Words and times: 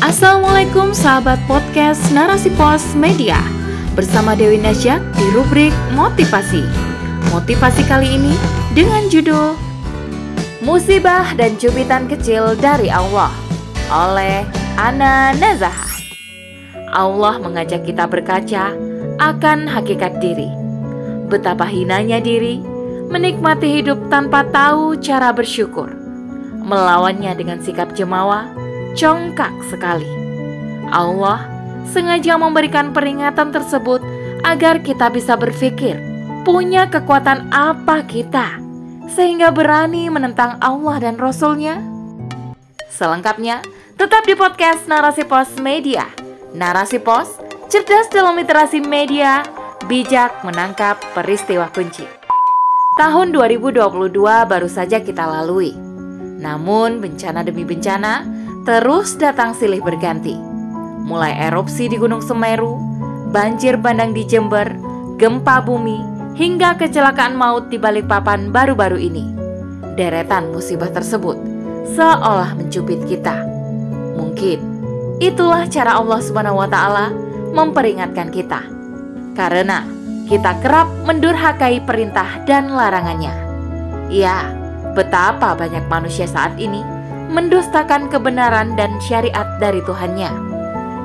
Assalamualaikum 0.00 0.96
sahabat 0.96 1.36
podcast 1.44 2.00
Narasi 2.16 2.48
Pos 2.56 2.96
Media. 2.96 3.36
Bersama 3.92 4.32
Dewi 4.32 4.56
Nasjak 4.56 4.96
di 5.12 5.28
rubrik 5.36 5.76
Motivasi. 5.92 6.64
Motivasi 7.28 7.84
kali 7.84 8.16
ini 8.16 8.32
dengan 8.72 9.12
judul 9.12 9.60
Musibah 10.64 11.36
dan 11.36 11.60
Cubitan 11.60 12.08
Kecil 12.08 12.56
dari 12.56 12.88
Allah 12.88 13.28
Oleh 13.92 14.48
Ana 14.80 15.36
Nazahah 15.36 15.92
Allah 16.96 17.36
mengajak 17.36 17.84
kita 17.84 18.08
berkaca 18.08 18.72
akan 19.20 19.68
hakikat 19.68 20.16
diri. 20.16 20.48
Betapa 21.28 21.68
hinanya 21.68 22.24
diri 22.24 22.56
Menikmati 23.12 23.84
hidup 23.84 24.08
tanpa 24.08 24.48
tahu 24.48 24.96
cara 24.96 25.28
bersyukur. 25.34 25.92
Melawannya 26.64 27.36
dengan 27.36 27.60
sikap 27.60 27.92
jemawa 27.92 28.59
congkak 28.96 29.52
sekali. 29.70 30.08
Allah 30.90 31.46
sengaja 31.90 32.38
memberikan 32.38 32.90
peringatan 32.94 33.50
tersebut 33.50 34.02
agar 34.46 34.80
kita 34.80 35.12
bisa 35.12 35.36
berpikir, 35.36 35.98
punya 36.46 36.88
kekuatan 36.88 37.50
apa 37.52 38.02
kita, 38.08 38.58
sehingga 39.12 39.52
berani 39.52 40.08
menentang 40.08 40.56
Allah 40.62 40.96
dan 41.02 41.20
Rasul-Nya? 41.20 41.82
Selengkapnya, 42.90 43.62
tetap 44.00 44.24
di 44.24 44.34
podcast 44.34 44.88
Narasi 44.88 45.26
Pos 45.28 45.60
Media. 45.60 46.08
Narasi 46.50 46.98
Pos, 46.98 47.38
cerdas 47.70 48.10
dalam 48.10 48.34
literasi 48.34 48.82
media, 48.82 49.46
bijak 49.86 50.42
menangkap 50.42 50.98
peristiwa 51.14 51.70
kunci. 51.70 52.02
Tahun 52.98 53.30
2022 53.30 53.78
baru 54.50 54.68
saja 54.68 54.98
kita 54.98 55.24
lalui. 55.24 55.72
Namun 56.40 56.98
bencana 56.98 57.46
demi 57.46 57.62
bencana 57.62 58.39
terus 58.70 59.18
datang 59.18 59.50
silih 59.50 59.82
berganti. 59.82 60.38
Mulai 61.02 61.50
erupsi 61.50 61.90
di 61.90 61.98
Gunung 61.98 62.22
Semeru, 62.22 62.78
banjir 63.34 63.74
bandang 63.74 64.14
di 64.14 64.22
Jember, 64.22 64.70
gempa 65.18 65.58
bumi, 65.58 65.98
hingga 66.38 66.78
kecelakaan 66.78 67.34
maut 67.34 67.66
di 67.66 67.82
Balikpapan 67.82 68.54
baru-baru 68.54 68.94
ini. 68.94 69.26
Deretan 69.98 70.54
musibah 70.54 70.86
tersebut 70.86 71.34
seolah 71.98 72.54
mencubit 72.54 73.02
kita. 73.10 73.42
Mungkin 74.14 74.62
itulah 75.18 75.66
cara 75.66 75.98
Allah 75.98 76.22
Subhanahu 76.22 76.62
wa 76.62 76.70
taala 76.70 77.10
memperingatkan 77.50 78.30
kita. 78.30 78.62
Karena 79.34 79.82
kita 80.30 80.62
kerap 80.62 80.86
mendurhakai 81.10 81.82
perintah 81.82 82.38
dan 82.46 82.70
larangannya. 82.70 83.34
Ya, 84.14 84.46
betapa 84.94 85.58
banyak 85.58 85.90
manusia 85.90 86.30
saat 86.30 86.54
ini 86.54 86.99
mendustakan 87.30 88.10
kebenaran 88.10 88.74
dan 88.74 88.98
syariat 88.98 89.46
dari 89.62 89.78
Tuhannya. 89.86 90.28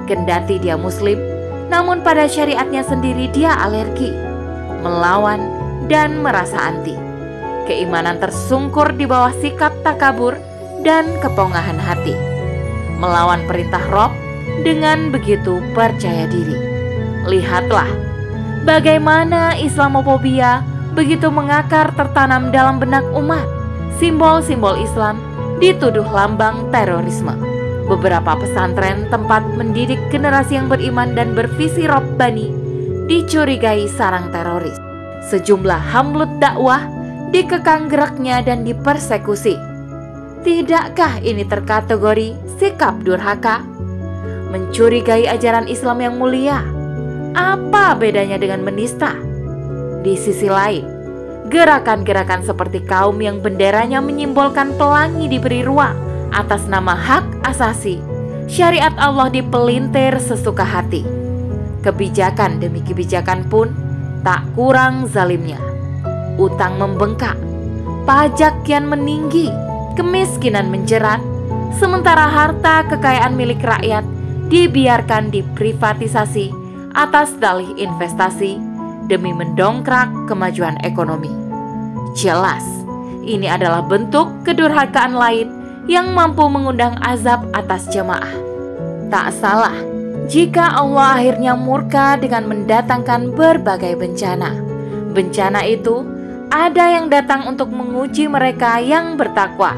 Kendati 0.09 0.57
dia 0.57 0.73
muslim, 0.73 1.21
namun 1.69 2.01
pada 2.01 2.25
syariatnya 2.25 2.81
sendiri 2.81 3.29
dia 3.29 3.53
alergi, 3.61 4.09
melawan, 4.81 5.41
dan 5.85 6.25
merasa 6.25 6.57
anti. 6.57 6.97
Keimanan 7.69 8.21
tersungkur 8.21 8.93
di 8.93 9.05
bawah 9.09 9.33
sikap 9.41 9.73
takabur 9.81 10.37
dan 10.85 11.09
kepongahan 11.21 11.77
hati. 11.81 12.13
Melawan 13.01 13.41
perintah 13.49 13.81
Rob 13.89 14.13
dengan 14.61 15.09
begitu 15.09 15.61
percaya 15.73 16.29
diri. 16.29 16.57
Lihatlah 17.25 17.89
bagaimana 18.69 19.57
Islamofobia 19.57 20.61
begitu 20.93 21.33
mengakar 21.33 21.89
tertanam 21.97 22.53
dalam 22.53 22.77
benak 22.77 23.05
umat. 23.17 23.45
Simbol-simbol 23.97 24.77
Islam 24.77 25.17
dituduh 25.59 26.05
lambang 26.05 26.67
terorisme. 26.71 27.35
Beberapa 27.85 28.33
pesantren 28.41 29.05
tempat 29.13 29.45
mendidik 29.53 30.01
generasi 30.09 30.57
yang 30.57 30.67
beriman 30.67 31.13
dan 31.13 31.37
bervisi 31.37 31.85
robbani 31.85 32.49
dicurigai 33.05 33.85
sarang 33.85 34.33
teroris. 34.33 34.73
Sejumlah 35.29 35.93
hamlut 35.93 36.29
dakwah 36.41 36.81
dikekang 37.29 37.89
geraknya 37.89 38.41
dan 38.41 38.65
dipersekusi. 38.65 39.57
Tidakkah 40.41 41.21
ini 41.21 41.45
terkategori 41.45 42.37
sikap 42.57 43.01
durhaka? 43.01 43.65
Mencurigai 44.53 45.25
ajaran 45.29 45.65
Islam 45.65 46.01
yang 46.01 46.15
mulia? 46.21 46.61
Apa 47.33 47.97
bedanya 47.97 48.37
dengan 48.37 48.61
menista? 48.61 49.17
Di 50.05 50.13
sisi 50.13 50.45
lain, 50.45 50.85
Gerakan-gerakan 51.45 52.41
seperti 52.41 52.81
kaum 52.81 53.21
yang 53.21 53.37
benderanya 53.37 54.01
menyimbolkan 54.01 54.73
pelangi 54.81 55.29
diberi 55.29 55.61
ruang 55.61 55.93
atas 56.33 56.65
nama 56.65 56.97
hak 56.97 57.45
asasi. 57.45 58.01
Syariat 58.49 58.93
Allah 58.97 59.29
dipelintir 59.29 60.17
sesuka 60.17 60.65
hati. 60.65 61.05
Kebijakan 61.85 62.57
demi 62.57 62.81
kebijakan 62.81 63.45
pun 63.45 63.69
tak 64.25 64.41
kurang 64.57 65.05
zalimnya. 65.05 65.61
Utang 66.41 66.81
membengkak, 66.81 67.37
pajak 68.09 68.65
kian 68.65 68.89
meninggi, 68.89 69.53
kemiskinan 69.93 70.73
menjerat, 70.73 71.21
sementara 71.77 72.25
harta 72.25 72.89
kekayaan 72.89 73.37
milik 73.37 73.61
rakyat 73.61 74.01
dibiarkan 74.49 75.29
diprivatisasi 75.29 76.49
atas 76.97 77.37
dalih 77.37 77.69
investasi 77.77 78.74
demi 79.07 79.31
mendongkrak 79.31 80.09
kemajuan 80.29 80.77
ekonomi. 80.81 81.29
Jelas, 82.15 82.63
ini 83.25 83.49
adalah 83.49 83.83
bentuk 83.83 84.29
kedurhakaan 84.45 85.13
lain 85.17 85.47
yang 85.85 86.13
mampu 86.13 86.45
mengundang 86.49 86.97
azab 87.05 87.45
atas 87.53 87.89
jemaah. 87.93 88.33
Tak 89.09 89.33
salah 89.37 89.75
jika 90.25 90.73
Allah 90.73 91.21
akhirnya 91.21 91.53
murka 91.53 92.17
dengan 92.17 92.49
mendatangkan 92.49 93.33
berbagai 93.37 93.93
bencana. 93.93 94.57
Bencana 95.13 95.61
itu 95.63 96.01
ada 96.49 96.97
yang 96.97 97.09
datang 97.09 97.45
untuk 97.45 97.69
menguji 97.69 98.25
mereka 98.25 98.81
yang 98.81 99.17
bertakwa, 99.17 99.77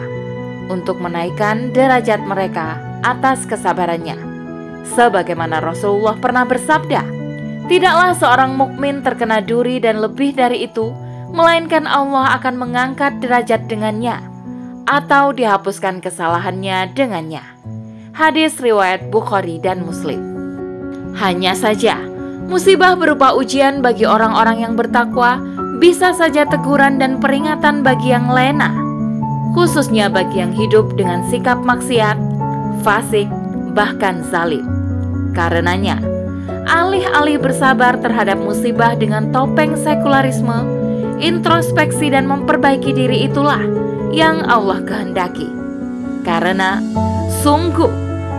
untuk 0.71 0.99
menaikkan 1.03 1.71
derajat 1.75 2.23
mereka 2.23 2.79
atas 3.03 3.43
kesabarannya. 3.47 4.15
Sebagaimana 4.95 5.59
Rasulullah 5.59 6.15
pernah 6.15 6.47
bersabda, 6.47 7.16
Tidaklah 7.67 8.15
seorang 8.15 8.55
mukmin 8.55 9.03
terkena 9.03 9.43
duri 9.43 9.83
dan 9.83 9.99
lebih 9.99 10.31
dari 10.31 10.63
itu, 10.63 10.95
melainkan 11.35 11.83
Allah 11.83 12.39
akan 12.39 12.55
mengangkat 12.55 13.19
derajat 13.19 13.67
dengannya 13.67 14.23
atau 14.87 15.35
dihapuskan 15.35 15.99
kesalahannya 15.99 16.95
dengannya. 16.95 17.43
Hadis 18.15 18.57
riwayat 18.63 19.11
Bukhari 19.11 19.59
dan 19.59 19.83
Muslim. 19.83 20.17
Hanya 21.19 21.53
saja, 21.53 21.99
musibah 22.47 22.95
berupa 22.95 23.35
ujian 23.35 23.83
bagi 23.83 24.07
orang-orang 24.07 24.63
yang 24.63 24.73
bertakwa 24.79 25.37
bisa 25.77 26.15
saja 26.15 26.47
teguran 26.47 26.97
dan 26.97 27.19
peringatan 27.19 27.83
bagi 27.83 28.15
yang 28.15 28.31
lena, 28.31 28.71
khususnya 29.53 30.07
bagi 30.07 30.39
yang 30.39 30.55
hidup 30.55 30.95
dengan 30.95 31.21
sikap 31.27 31.59
maksiat, 31.61 32.17
fasik, 32.81 33.27
bahkan 33.75 34.23
zalim. 34.31 34.65
Karenanya, 35.37 36.01
alih-alih 36.67 37.39
bersabar 37.39 37.95
terhadap 37.97 38.35
musibah 38.35 38.93
dengan 38.93 39.31
topeng 39.31 39.73
sekularisme, 39.79 40.67
introspeksi 41.17 42.11
dan 42.11 42.27
memperbaiki 42.27 42.91
diri 42.91 43.25
itulah 43.25 43.63
yang 44.11 44.43
Allah 44.45 44.83
kehendaki. 44.83 45.47
Karena 46.27 46.83
sungguh 47.41 47.89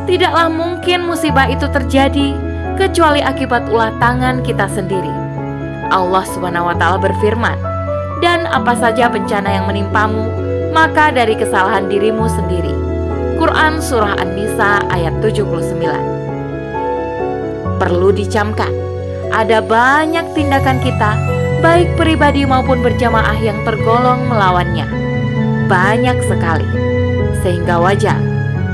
tidaklah 0.05 0.53
mungkin 0.53 1.09
musibah 1.09 1.49
itu 1.49 1.65
terjadi 1.73 2.37
kecuali 2.77 3.25
akibat 3.25 3.67
ulah 3.73 3.91
tangan 3.97 4.45
kita 4.45 4.69
sendiri. 4.69 5.11
Allah 5.89 6.25
Subhanahu 6.29 6.69
wa 6.69 6.77
taala 6.77 7.01
berfirman, 7.01 7.57
"Dan 8.21 8.45
apa 8.45 8.77
saja 8.77 9.09
bencana 9.09 9.57
yang 9.57 9.65
menimpamu, 9.65 10.29
maka 10.77 11.09
dari 11.09 11.33
kesalahan 11.33 11.89
dirimu 11.89 12.29
sendiri." 12.29 12.73
Quran 13.41 13.81
surah 13.81 14.19
An-Nisa 14.21 14.83
ayat 14.91 15.15
79 15.23 16.18
perlu 17.79 18.11
dicamkan. 18.13 18.71
Ada 19.31 19.63
banyak 19.63 20.35
tindakan 20.35 20.83
kita, 20.83 21.15
baik 21.63 21.95
pribadi 21.95 22.45
maupun 22.45 22.83
berjamaah 22.83 23.39
yang 23.39 23.57
tergolong 23.63 24.27
melawannya. 24.27 24.85
Banyak 25.71 26.19
sekali. 26.27 26.67
Sehingga 27.41 27.79
wajar 27.79 28.19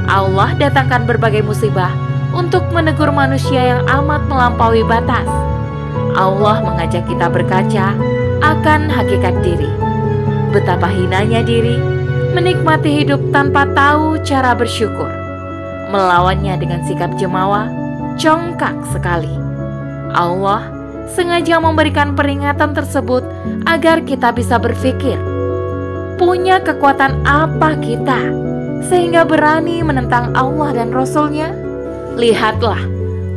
Allah 0.04 0.52
datangkan 0.56 1.08
berbagai 1.08 1.40
musibah 1.44 1.92
untuk 2.36 2.64
menegur 2.72 3.08
manusia 3.08 3.76
yang 3.76 3.82
amat 3.88 4.24
melampaui 4.28 4.84
batas. 4.84 5.28
Allah 6.14 6.60
mengajak 6.60 7.08
kita 7.08 7.26
berkaca 7.32 7.96
akan 8.44 8.86
hakikat 8.92 9.34
diri. 9.40 9.70
Betapa 10.52 10.86
hinanya 10.86 11.42
diri 11.42 11.80
menikmati 12.34 13.02
hidup 13.02 13.22
tanpa 13.30 13.66
tahu 13.72 14.18
cara 14.22 14.54
bersyukur. 14.54 15.10
Melawannya 15.90 16.58
dengan 16.58 16.82
sikap 16.82 17.14
jemawa 17.18 17.83
congkak 18.18 18.74
sekali. 18.90 19.32
Allah 20.14 20.70
sengaja 21.10 21.58
memberikan 21.58 22.14
peringatan 22.14 22.72
tersebut 22.72 23.22
agar 23.66 24.02
kita 24.02 24.30
bisa 24.30 24.58
berpikir, 24.58 25.18
punya 26.16 26.62
kekuatan 26.62 27.22
apa 27.26 27.76
kita 27.82 28.30
sehingga 28.86 29.24
berani 29.24 29.80
menentang 29.82 30.30
Allah 30.36 30.76
dan 30.76 30.92
Rasul-Nya? 30.92 31.50
Lihatlah 32.14 32.78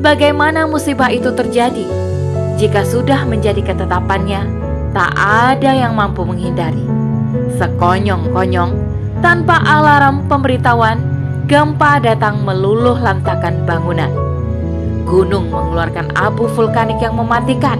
bagaimana 0.01 0.69
musibah 0.69 1.09
itu 1.09 1.33
terjadi. 1.33 1.85
Jika 2.57 2.81
sudah 2.81 3.21
menjadi 3.25 3.62
ketetapannya, 3.62 4.41
tak 4.94 5.13
ada 5.18 5.77
yang 5.77 5.94
mampu 5.94 6.25
menghindari. 6.25 6.85
Sekonyong-konyong, 7.62 8.73
tanpa 9.21 9.62
alarm 9.62 10.25
pemberitahuan, 10.25 10.97
gempa 11.45 12.01
datang 12.01 12.41
meluluh 12.41 12.97
lantakan 12.97 13.62
bangunan. 13.69 14.26
Gunung 15.07 15.48
mengeluarkan 15.48 16.12
abu 16.19 16.51
vulkanik 16.51 17.00
yang 17.00 17.15
mematikan. 17.15 17.80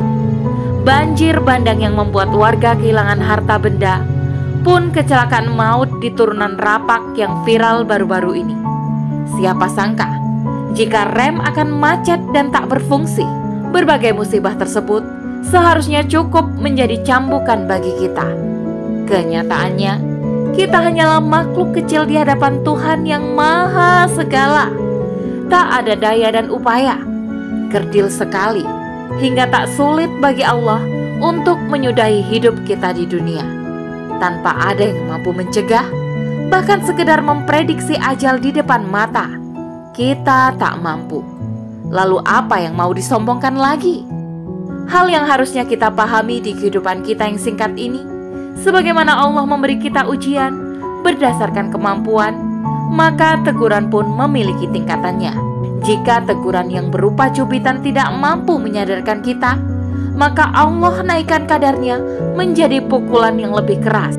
Banjir 0.88 1.44
bandang 1.44 1.84
yang 1.84 2.00
membuat 2.00 2.32
warga 2.32 2.72
kehilangan 2.80 3.20
harta 3.20 3.60
benda, 3.60 4.00
pun 4.64 4.90
kecelakaan 4.96 5.52
maut 5.52 5.92
di 6.00 6.08
turunan 6.16 6.56
rapak 6.56 7.20
yang 7.20 7.44
viral 7.44 7.84
baru-baru 7.84 8.32
ini. 8.40 8.56
Siapa 9.36 9.68
sangka 9.68 10.28
jika 10.78 11.10
rem 11.18 11.42
akan 11.42 11.74
macet 11.74 12.22
dan 12.38 12.54
tak 12.54 12.70
berfungsi, 12.70 13.26
berbagai 13.74 14.14
musibah 14.14 14.54
tersebut 14.54 15.02
seharusnya 15.48 16.06
cukup 16.06 16.46
menjadi 16.54 17.02
cambukan 17.02 17.66
bagi 17.66 17.98
kita. 17.98 18.30
Kenyataannya, 19.10 19.94
kita 20.54 20.78
hanyalah 20.78 21.18
makhluk 21.18 21.74
kecil 21.74 22.06
di 22.06 22.20
hadapan 22.20 22.62
Tuhan 22.62 23.10
yang 23.10 23.34
Maha 23.34 24.06
Segala. 24.12 24.70
Tak 25.48 25.68
ada 25.82 25.96
daya 25.96 26.30
dan 26.36 26.52
upaya, 26.52 27.07
kerdil 27.70 28.08
sekali, 28.12 28.64
hingga 29.20 29.48
tak 29.48 29.72
sulit 29.74 30.10
bagi 30.20 30.44
Allah 30.44 30.84
untuk 31.24 31.58
menyudahi 31.68 32.22
hidup 32.22 32.54
kita 32.68 32.94
di 32.94 33.08
dunia. 33.08 33.44
Tanpa 34.18 34.74
ada 34.74 34.82
yang 34.82 35.10
mampu 35.10 35.34
mencegah, 35.34 35.86
bahkan 36.50 36.82
sekedar 36.82 37.22
memprediksi 37.22 37.98
ajal 37.98 38.42
di 38.42 38.54
depan 38.54 38.86
mata, 38.86 39.30
kita 39.94 40.54
tak 40.58 40.78
mampu. 40.82 41.22
Lalu 41.88 42.20
apa 42.28 42.60
yang 42.60 42.76
mau 42.76 42.92
disombongkan 42.92 43.56
lagi? 43.56 44.04
Hal 44.88 45.12
yang 45.12 45.28
harusnya 45.28 45.68
kita 45.68 45.92
pahami 45.92 46.40
di 46.40 46.56
kehidupan 46.56 47.04
kita 47.04 47.28
yang 47.28 47.40
singkat 47.40 47.76
ini, 47.76 48.00
sebagaimana 48.64 49.20
Allah 49.20 49.44
memberi 49.44 49.80
kita 49.80 50.08
ujian 50.08 50.80
berdasarkan 51.04 51.72
kemampuan, 51.72 52.36
maka 52.92 53.40
teguran 53.44 53.92
pun 53.92 54.08
memiliki 54.08 54.68
tingkatannya. 54.72 55.57
Jika 55.86 56.26
teguran 56.26 56.74
yang 56.74 56.90
berupa 56.90 57.30
cubitan 57.30 57.86
tidak 57.86 58.10
mampu 58.16 58.58
menyadarkan 58.58 59.22
kita, 59.22 59.62
maka 60.18 60.50
Allah 60.56 61.06
naikkan 61.06 61.46
kadarnya 61.46 62.02
menjadi 62.34 62.82
pukulan 62.82 63.38
yang 63.38 63.54
lebih 63.54 63.78
keras. 63.82 64.18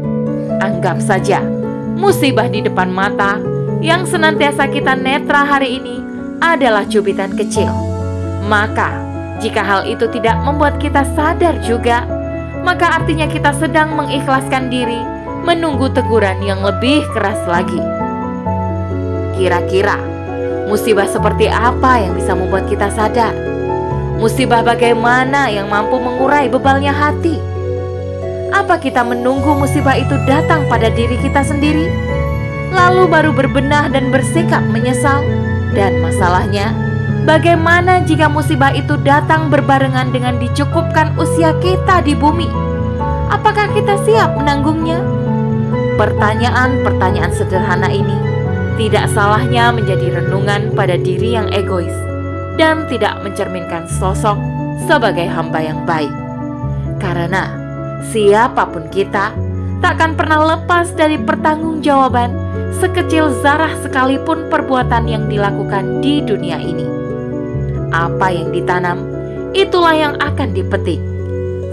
Anggap 0.62 1.02
saja 1.02 1.42
musibah 1.98 2.46
di 2.46 2.62
depan 2.62 2.94
mata 2.94 3.42
yang 3.82 4.06
senantiasa 4.06 4.70
kita 4.70 4.94
netra 4.94 5.42
hari 5.42 5.82
ini 5.82 5.98
adalah 6.38 6.86
cubitan 6.86 7.34
kecil. 7.34 7.70
Maka, 8.46 8.94
jika 9.42 9.62
hal 9.62 9.86
itu 9.90 10.06
tidak 10.14 10.38
membuat 10.46 10.78
kita 10.78 11.02
sadar 11.18 11.58
juga, 11.66 12.06
maka 12.62 13.02
artinya 13.02 13.26
kita 13.26 13.50
sedang 13.58 13.98
mengikhlaskan 13.98 14.70
diri 14.70 14.98
menunggu 15.42 15.90
teguran 15.90 16.38
yang 16.42 16.62
lebih 16.62 17.02
keras 17.14 17.38
lagi. 17.46 17.82
Kira-kira 19.38 19.98
musibah 20.68 21.08
seperti 21.08 21.48
apa 21.48 22.04
yang 22.04 22.12
bisa 22.12 22.36
membuat 22.36 22.68
kita 22.68 22.92
sadar? 22.92 23.32
Musibah 24.20 24.60
bagaimana 24.60 25.48
yang 25.48 25.72
mampu 25.72 25.96
mengurai 25.96 26.52
bebalnya 26.52 26.92
hati? 26.92 27.40
Apa 28.52 28.76
kita 28.76 29.00
menunggu 29.00 29.56
musibah 29.56 29.96
itu 29.96 30.12
datang 30.28 30.68
pada 30.68 30.92
diri 30.92 31.16
kita 31.24 31.40
sendiri, 31.40 31.88
lalu 32.68 33.08
baru 33.08 33.32
berbenah 33.32 33.88
dan 33.88 34.12
bersikap 34.12 34.60
menyesal? 34.68 35.24
Dan 35.72 36.04
masalahnya, 36.04 36.76
bagaimana 37.24 38.04
jika 38.04 38.28
musibah 38.28 38.72
itu 38.76 39.00
datang 39.00 39.48
berbarengan 39.48 40.12
dengan 40.12 40.36
dicukupkan 40.36 41.16
usia 41.16 41.56
kita 41.64 42.04
di 42.04 42.12
bumi? 42.12 42.48
Apakah 43.32 43.72
kita 43.72 43.96
siap 44.04 44.36
menanggungnya? 44.36 45.00
Pertanyaan-pertanyaan 45.96 47.32
sederhana 47.32 47.90
ini 47.90 48.27
tidak 48.78 49.10
salahnya 49.10 49.74
menjadi 49.74 50.22
renungan 50.22 50.70
pada 50.78 50.94
diri 50.94 51.34
yang 51.34 51.50
egois 51.50 51.92
dan 52.54 52.86
tidak 52.86 53.18
mencerminkan 53.26 53.90
sosok 53.90 54.38
sebagai 54.86 55.26
hamba 55.26 55.58
yang 55.58 55.82
baik. 55.82 56.14
Karena 57.02 57.50
siapa 58.14 58.70
pun 58.70 58.86
kita 58.94 59.34
takkan 59.82 60.14
pernah 60.14 60.54
lepas 60.54 60.94
dari 60.94 61.18
pertanggungjawaban 61.18 62.30
sekecil 62.78 63.34
zarah 63.42 63.74
sekalipun 63.82 64.46
perbuatan 64.46 65.10
yang 65.10 65.26
dilakukan 65.26 65.98
di 65.98 66.22
dunia 66.22 66.62
ini. 66.62 66.86
Apa 67.90 68.30
yang 68.30 68.54
ditanam, 68.54 69.02
itulah 69.58 69.98
yang 69.98 70.14
akan 70.22 70.54
dipetik. 70.54 71.02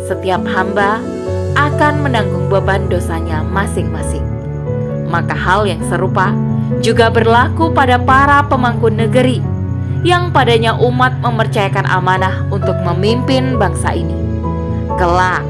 Setiap 0.09 0.41
hamba 0.49 0.97
akan 1.53 2.01
menanggung 2.01 2.49
beban 2.49 2.89
dosanya 2.89 3.45
masing-masing. 3.45 4.25
Maka 5.05 5.37
hal 5.37 5.69
yang 5.69 5.81
serupa 5.85 6.33
juga 6.79 7.11
berlaku 7.11 7.71
pada 7.71 7.99
para 7.99 8.43
pemangku 8.47 8.91
negeri 8.91 9.39
yang 10.05 10.29
padanya 10.29 10.77
umat 10.77 11.17
mempercayakan 11.21 11.85
amanah 11.89 12.45
untuk 12.53 12.77
memimpin 12.85 13.57
bangsa 13.57 13.95
ini. 13.95 14.15
Kelak, 14.95 15.41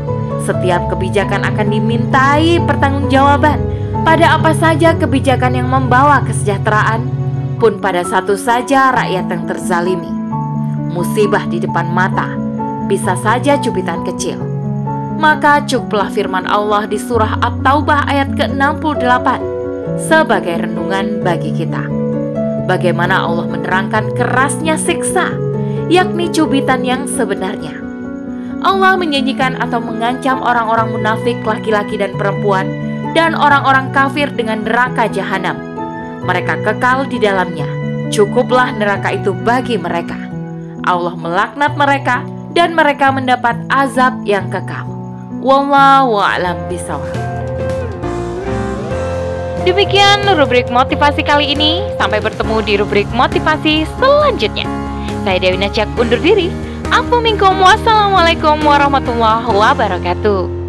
setiap 0.47 0.87
kebijakan 0.89 1.43
akan 1.43 1.67
dimintai 1.69 2.63
pertanggungjawaban 2.63 3.59
pada 4.07 4.37
apa 4.39 4.55
saja 4.55 4.95
kebijakan 4.95 5.59
yang 5.59 5.67
membawa 5.67 6.23
kesejahteraan, 6.23 7.09
pun 7.59 7.79
pada 7.79 8.03
satu 8.03 8.39
saja 8.39 8.95
rakyat 8.95 9.25
yang 9.27 9.43
terzalimi. 9.47 10.11
Musibah 10.91 11.43
di 11.51 11.59
depan 11.59 11.91
mata 11.91 12.31
bisa 12.87 13.17
saja 13.19 13.59
cubitan 13.59 14.05
kecil 14.07 14.55
maka 15.15 15.63
cukuplah 15.63 16.11
firman 16.11 16.43
Allah 16.43 16.85
di 16.85 16.99
surah 16.99 17.39
At-Taubah 17.39 18.07
ayat 18.11 18.35
ke-68 18.35 19.54
sebagai 19.99 20.67
renungan 20.67 21.23
bagi 21.23 21.51
kita. 21.55 21.85
Bagaimana 22.65 23.23
Allah 23.23 23.45
menerangkan 23.45 24.13
kerasnya 24.17 24.75
siksa, 24.75 25.29
yakni 25.87 26.33
cubitan 26.33 26.81
yang 26.81 27.05
sebenarnya. 27.05 27.77
Allah 28.65 28.97
menyanyikan 28.97 29.61
atau 29.61 29.77
mengancam 29.77 30.41
orang-orang 30.41 30.89
munafik 30.89 31.37
laki-laki 31.45 32.01
dan 32.01 32.17
perempuan 32.17 32.65
dan 33.13 33.37
orang-orang 33.37 33.93
kafir 33.93 34.25
dengan 34.33 34.65
neraka 34.65 35.05
jahanam. 35.05 35.53
Mereka 36.25 36.65
kekal 36.65 37.05
di 37.05 37.21
dalamnya. 37.21 37.69
Cukuplah 38.09 38.73
neraka 38.73 39.13
itu 39.13 39.29
bagi 39.45 39.77
mereka. 39.77 40.17
Allah 40.85 41.13
melaknat 41.13 41.77
mereka 41.77 42.25
dan 42.57 42.73
mereka 42.73 43.13
mendapat 43.13 43.57
azab 43.69 44.25
yang 44.25 44.49
kekal. 44.49 44.89
Wallahu 45.45 46.17
a'lam 46.17 46.57
bishawab. 46.65 47.24
Demikian 49.65 50.29
rubrik 50.37 50.69
motivasi 50.69 51.25
kali 51.25 51.57
ini. 51.57 51.81
Sampai 51.97 52.21
bertemu 52.21 52.61
di 52.61 52.73
rubrik 52.77 53.09
motivasi 53.09 53.89
selanjutnya. 53.97 54.69
Saya 55.25 55.41
Dewi 55.41 55.57
Najak 55.57 55.89
undur 55.97 56.21
diri. 56.21 56.53
Assalamualaikum 56.93 58.61
warahmatullahi 58.61 59.49
wabarakatuh. 59.49 60.64